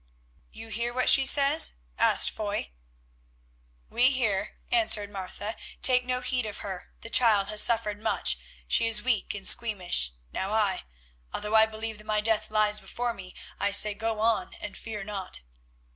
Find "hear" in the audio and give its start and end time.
0.69-0.95, 4.09-4.57